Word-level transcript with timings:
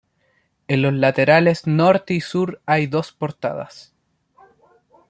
En 0.67 0.81
los 0.81 0.93
laterales 0.93 1.67
norte 1.67 2.15
y 2.15 2.21
sur 2.21 2.59
hay 2.65 2.87
dos 2.87 3.11
portadas. 3.11 3.93